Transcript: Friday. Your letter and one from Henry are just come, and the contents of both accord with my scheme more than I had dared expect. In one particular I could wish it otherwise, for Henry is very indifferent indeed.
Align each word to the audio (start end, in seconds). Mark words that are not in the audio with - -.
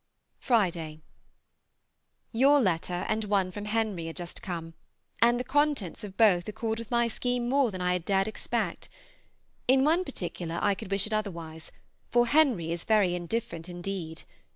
Friday. 0.39 0.99
Your 2.31 2.59
letter 2.59 3.05
and 3.07 3.25
one 3.25 3.51
from 3.51 3.65
Henry 3.65 4.09
are 4.09 4.13
just 4.13 4.41
come, 4.41 4.73
and 5.21 5.39
the 5.39 5.43
contents 5.43 6.03
of 6.03 6.17
both 6.17 6.47
accord 6.49 6.79
with 6.79 6.89
my 6.89 7.07
scheme 7.07 7.47
more 7.47 7.69
than 7.69 7.81
I 7.81 7.93
had 7.93 8.03
dared 8.05 8.27
expect. 8.27 8.89
In 9.67 9.83
one 9.83 10.03
particular 10.03 10.57
I 10.59 10.73
could 10.73 10.89
wish 10.89 11.05
it 11.05 11.13
otherwise, 11.13 11.71
for 12.09 12.25
Henry 12.25 12.71
is 12.71 12.83
very 12.83 13.13
indifferent 13.13 13.69
indeed. 13.69 14.23